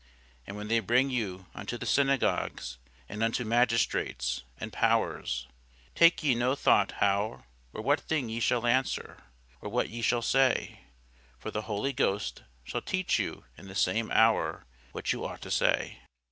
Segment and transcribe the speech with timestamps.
[0.47, 5.47] And when they bring you unto the synagogues, and unto magistrates, and powers,
[5.93, 9.25] take ye no thought how or what thing ye shall answer,
[9.61, 10.79] or what ye shall say:
[11.37, 15.51] for the Holy Ghost shall teach you in the same hour what ye ought to
[15.51, 15.99] say.